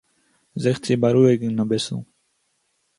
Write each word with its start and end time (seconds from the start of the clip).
זיך 0.61 0.77
צו 0.83 0.93
בארואיגן 1.01 1.59
אביסל 1.59 1.95